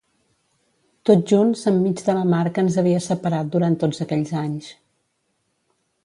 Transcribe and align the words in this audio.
Tots 1.09 1.27
junts 1.33 1.65
enmig 1.71 1.99
de 2.07 2.15
la 2.19 2.23
mar 2.31 2.39
que 2.55 2.63
ens 2.67 2.77
havia 2.83 3.01
separat 3.09 3.51
durant 3.57 3.75
tots 3.83 4.01
aquells 4.07 4.33
anys. 4.45 4.71